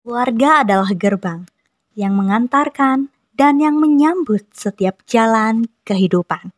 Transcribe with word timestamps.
Keluarga 0.00 0.64
adalah 0.64 0.96
gerbang 0.96 1.44
yang 1.92 2.16
mengantarkan 2.16 3.12
dan 3.36 3.60
yang 3.60 3.76
menyambut 3.76 4.48
setiap 4.48 5.04
jalan 5.04 5.68
kehidupan. 5.84 6.56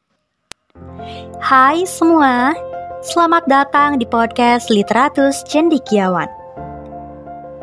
Hai 1.42 1.82
semua, 1.82 2.54
selamat 3.02 3.50
datang 3.50 3.98
di 3.98 4.06
podcast 4.06 4.70
Literatus 4.70 5.42
Cendikiawan. 5.50 6.30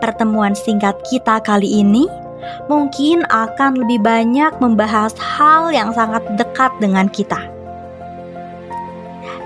Pertemuan 0.04 0.52
singkat 0.52 1.00
kita 1.08 1.40
kali 1.48 1.80
ini 1.80 2.12
mungkin 2.68 3.24
akan 3.32 3.80
lebih 3.80 4.04
banyak 4.04 4.60
membahas 4.60 5.16
hal 5.16 5.72
yang 5.72 5.96
sangat 5.96 6.28
dekat 6.36 6.76
dengan 6.84 7.08
kita. 7.08 7.40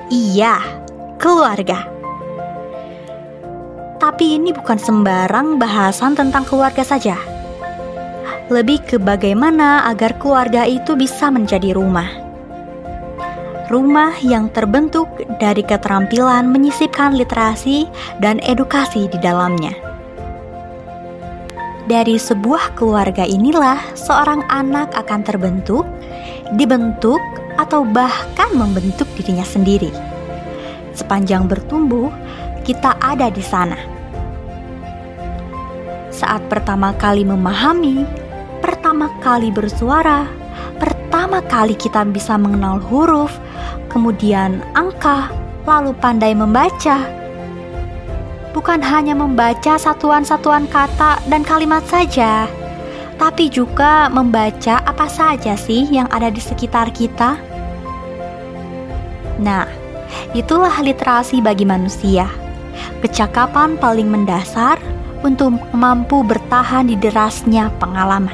Iya, 0.10 0.58
keluarga. 1.22 1.94
Tapi 4.04 4.36
ini 4.36 4.52
bukan 4.52 4.76
sembarang 4.76 5.56
bahasan 5.56 6.12
tentang 6.12 6.44
keluarga 6.44 6.84
saja. 6.84 7.16
Lebih 8.52 8.84
ke 8.84 8.96
bagaimana 9.00 9.88
agar 9.88 10.20
keluarga 10.20 10.68
itu 10.68 11.00
bisa 11.00 11.32
menjadi 11.32 11.72
rumah. 11.72 12.12
Rumah 13.72 14.20
yang 14.20 14.52
terbentuk 14.52 15.08
dari 15.40 15.64
keterampilan 15.64 16.52
menyisipkan 16.52 17.16
literasi 17.16 17.88
dan 18.20 18.44
edukasi 18.44 19.08
di 19.08 19.16
dalamnya. 19.24 19.72
Dari 21.88 22.20
sebuah 22.20 22.76
keluarga 22.76 23.24
inilah 23.24 23.80
seorang 23.96 24.44
anak 24.52 24.92
akan 25.00 25.24
terbentuk, 25.24 25.88
dibentuk, 26.60 27.24
atau 27.56 27.88
bahkan 27.88 28.52
membentuk 28.52 29.08
dirinya 29.16 29.48
sendiri. 29.48 29.96
Sepanjang 30.92 31.48
bertumbuh, 31.48 32.12
kita 32.64 32.96
ada 33.00 33.28
di 33.28 33.44
sana 33.44 34.04
saat 36.14 36.46
pertama 36.46 36.94
kali 36.96 37.26
memahami, 37.26 38.06
pertama 38.62 39.10
kali 39.20 39.50
bersuara, 39.50 40.30
pertama 40.78 41.42
kali 41.42 41.74
kita 41.74 42.06
bisa 42.06 42.38
mengenal 42.38 42.78
huruf, 42.78 43.34
kemudian 43.90 44.62
angka, 44.78 45.34
lalu 45.66 45.92
pandai 45.98 46.38
membaca. 46.38 47.02
Bukan 48.54 48.86
hanya 48.86 49.18
membaca 49.18 49.76
satuan-satuan 49.82 50.70
kata 50.70 51.18
dan 51.26 51.42
kalimat 51.42 51.82
saja, 51.90 52.46
tapi 53.18 53.50
juga 53.50 54.06
membaca 54.14 54.86
apa 54.86 55.10
saja 55.10 55.58
sih 55.58 55.90
yang 55.90 56.06
ada 56.14 56.30
di 56.30 56.38
sekitar 56.38 56.94
kita. 56.94 57.36
Nah, 59.42 59.66
itulah 60.38 60.78
literasi 60.78 61.42
bagi 61.42 61.66
manusia. 61.66 62.43
Kecakapan 63.04 63.76
paling 63.76 64.08
mendasar 64.08 64.80
untuk 65.28 65.60
mampu 65.76 66.24
bertahan 66.24 66.88
di 66.88 66.96
derasnya 66.96 67.68
pengalaman. 67.76 68.32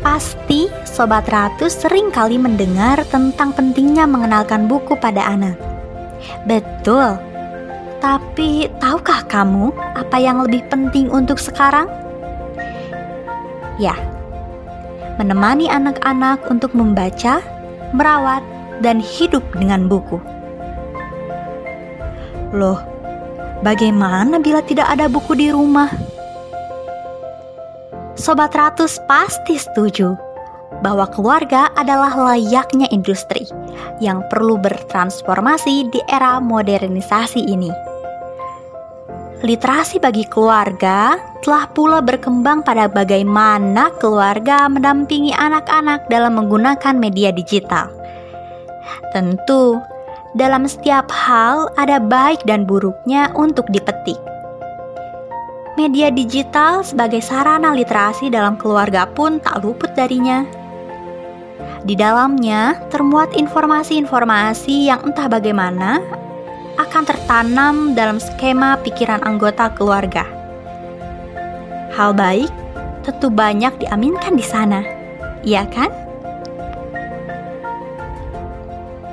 Pasti 0.00 0.72
Sobat 0.88 1.28
Ratu 1.28 1.68
sering 1.68 2.08
kali 2.08 2.40
mendengar 2.40 3.04
tentang 3.12 3.52
pentingnya 3.52 4.08
mengenalkan 4.08 4.64
buku 4.64 4.96
pada 4.96 5.28
anak. 5.28 5.60
Betul, 6.48 7.20
tapi 8.00 8.72
tahukah 8.80 9.28
kamu 9.28 9.68
apa 9.96 10.16
yang 10.16 10.40
lebih 10.40 10.64
penting 10.72 11.12
untuk 11.12 11.36
sekarang? 11.36 11.84
Ya, 13.76 13.92
menemani 15.20 15.68
anak-anak 15.68 16.48
untuk 16.48 16.72
membaca, 16.72 17.44
merawat, 17.92 18.40
dan 18.80 19.04
hidup 19.04 19.44
dengan 19.52 19.84
buku. 19.84 20.16
Loh, 22.54 22.94
Bagaimana 23.64 24.44
bila 24.44 24.60
tidak 24.60 24.92
ada 24.92 25.08
buku 25.08 25.32
di 25.40 25.48
rumah? 25.48 25.88
Sobat 28.12 28.52
Ratus 28.52 29.00
pasti 29.08 29.56
setuju 29.56 30.12
bahwa 30.84 31.08
keluarga 31.08 31.72
adalah 31.72 32.12
layaknya 32.12 32.84
industri 32.92 33.48
yang 34.04 34.20
perlu 34.28 34.60
bertransformasi 34.60 35.88
di 35.88 36.00
era 36.12 36.36
modernisasi 36.44 37.40
ini. 37.40 37.72
Literasi 39.40 39.96
bagi 39.96 40.28
keluarga 40.28 41.16
telah 41.40 41.64
pula 41.72 42.04
berkembang 42.04 42.60
pada 42.68 42.84
bagaimana 42.84 43.96
keluarga 43.96 44.68
mendampingi 44.68 45.32
anak-anak 45.32 46.04
dalam 46.12 46.36
menggunakan 46.36 47.00
media 47.00 47.32
digital. 47.32 47.88
Tentu, 49.16 49.80
dalam 50.34 50.66
setiap 50.66 51.06
hal 51.14 51.70
ada 51.78 52.02
baik 52.02 52.42
dan 52.42 52.66
buruknya 52.66 53.30
untuk 53.38 53.70
dipetik. 53.70 54.18
Media 55.78 56.10
digital 56.10 56.82
sebagai 56.86 57.22
sarana 57.22 57.74
literasi 57.74 58.30
dalam 58.30 58.58
keluarga 58.58 59.06
pun 59.10 59.38
tak 59.42 59.62
luput 59.62 59.90
darinya. 59.94 60.46
Di 61.86 61.94
dalamnya 61.94 62.78
termuat 62.90 63.34
informasi-informasi 63.34 64.90
yang 64.90 65.02
entah 65.06 65.26
bagaimana 65.30 66.02
akan 66.78 67.02
tertanam 67.06 67.74
dalam 67.94 68.18
skema 68.18 68.78
pikiran 68.82 69.22
anggota 69.22 69.70
keluarga. 69.74 70.26
Hal 71.94 72.10
baik 72.14 72.50
tentu 73.06 73.30
banyak 73.30 73.70
diaminkan 73.78 74.34
di 74.34 74.42
sana, 74.42 74.82
iya 75.46 75.62
kan? 75.70 76.03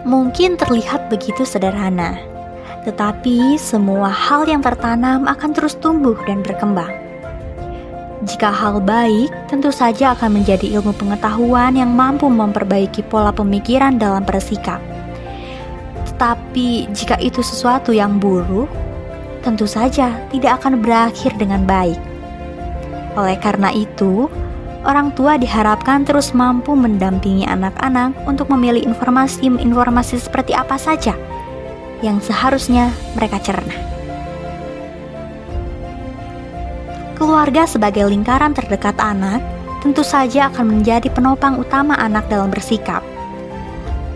Mungkin 0.03 0.57
terlihat 0.57 1.09
begitu 1.13 1.45
sederhana, 1.45 2.17
tetapi 2.87 3.57
semua 3.61 4.09
hal 4.09 4.49
yang 4.49 4.61
tertanam 4.65 5.29
akan 5.29 5.51
terus 5.53 5.77
tumbuh 5.77 6.17
dan 6.25 6.41
berkembang. 6.41 6.89
Jika 8.21 8.53
hal 8.53 8.77
baik, 8.85 9.33
tentu 9.49 9.73
saja 9.73 10.13
akan 10.13 10.41
menjadi 10.41 10.77
ilmu 10.77 10.93
pengetahuan 10.93 11.73
yang 11.73 11.89
mampu 11.89 12.29
memperbaiki 12.29 13.01
pola 13.09 13.33
pemikiran 13.33 13.97
dalam 13.97 14.21
bersikap. 14.21 14.77
Tetapi 16.05 16.93
jika 16.93 17.17
itu 17.17 17.41
sesuatu 17.41 17.89
yang 17.89 18.21
buruk, 18.21 18.69
tentu 19.41 19.65
saja 19.65 20.13
tidak 20.29 20.61
akan 20.61 20.85
berakhir 20.85 21.33
dengan 21.41 21.65
baik. 21.65 21.97
Oleh 23.17 23.41
karena 23.41 23.73
itu, 23.73 24.29
orang 24.85 25.13
tua 25.13 25.37
diharapkan 25.37 26.05
terus 26.05 26.33
mampu 26.33 26.73
mendampingi 26.73 27.45
anak-anak 27.45 28.15
untuk 28.25 28.49
memilih 28.49 28.81
informasi-informasi 28.85 30.17
seperti 30.17 30.57
apa 30.57 30.77
saja 30.77 31.13
yang 32.01 32.17
seharusnya 32.17 32.89
mereka 33.13 33.37
cerna. 33.41 33.73
Keluarga 37.17 37.69
sebagai 37.69 38.09
lingkaran 38.09 38.57
terdekat 38.57 38.97
anak 38.97 39.41
tentu 39.85 40.01
saja 40.01 40.49
akan 40.49 40.77
menjadi 40.77 41.09
penopang 41.13 41.61
utama 41.61 41.93
anak 42.01 42.25
dalam 42.29 42.49
bersikap. 42.49 43.05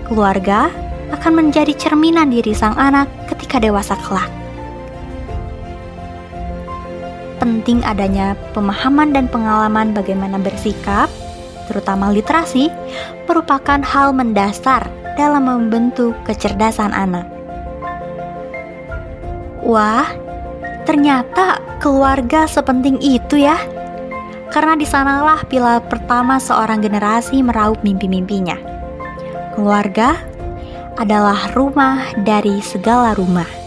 Keluarga 0.10 0.74
akan 1.14 1.46
menjadi 1.46 1.74
cerminan 1.78 2.34
diri 2.34 2.58
sang 2.58 2.74
anak 2.78 3.06
ketika 3.30 3.62
dewasa 3.62 3.94
kelak 4.02 4.45
penting 7.46 7.86
adanya 7.86 8.34
pemahaman 8.58 9.14
dan 9.14 9.30
pengalaman 9.30 9.94
bagaimana 9.94 10.42
bersikap, 10.42 11.06
terutama 11.70 12.10
literasi, 12.10 12.74
merupakan 13.30 13.78
hal 13.86 14.18
mendasar 14.18 14.90
dalam 15.14 15.46
membentuk 15.46 16.18
kecerdasan 16.26 16.90
anak. 16.90 17.30
Wah, 19.62 20.10
ternyata 20.90 21.62
keluarga 21.78 22.50
sepenting 22.50 22.98
itu 22.98 23.46
ya. 23.46 23.62
Karena 24.50 24.74
di 24.74 24.86
sanalah 24.90 25.46
pilar 25.46 25.86
pertama 25.86 26.42
seorang 26.42 26.82
generasi 26.82 27.46
meraup 27.46 27.78
mimpi-mimpinya. 27.86 28.58
Keluarga 29.54 30.18
adalah 30.98 31.54
rumah 31.54 32.10
dari 32.26 32.58
segala 32.66 33.14
rumah. 33.14 33.65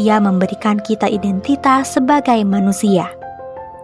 Ia 0.00 0.16
memberikan 0.16 0.80
kita 0.80 1.12
identitas 1.12 1.92
sebagai 1.92 2.40
manusia 2.48 3.12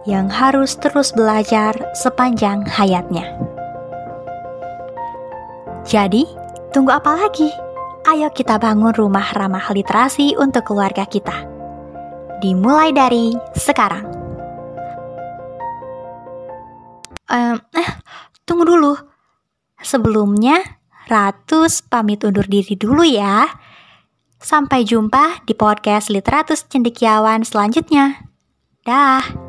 yang 0.09 0.25
harus 0.25 0.73
terus 0.81 1.13
belajar 1.13 1.77
sepanjang 1.93 2.65
hayatnya. 2.65 3.37
Jadi, 5.85 6.25
tunggu 6.73 6.97
apa 6.97 7.21
lagi? 7.21 7.53
Ayo 8.09 8.33
kita 8.33 8.57
bangun 8.57 8.97
rumah 8.97 9.29
ramah 9.37 9.69
literasi 9.69 10.33
untuk 10.41 10.73
keluarga 10.73 11.05
kita. 11.05 11.45
Dimulai 12.41 12.89
dari 12.97 13.37
sekarang. 13.53 14.09
Um, 17.29 17.61
eh, 17.77 17.89
tunggu 18.41 18.65
dulu. 18.65 18.97
Sebelumnya, 19.85 20.77
Ratus 21.07 21.87
pamit 21.87 22.27
undur 22.27 22.43
diri 22.43 22.75
dulu 22.75 22.99
ya. 23.07 23.47
Sampai 24.47 24.87
jumpa 24.87 25.43
di 25.43 25.51
podcast 25.51 26.07
Literatus 26.07 26.63
Cendekiawan 26.71 27.43
selanjutnya. 27.43 28.31
Dah. 28.87 29.46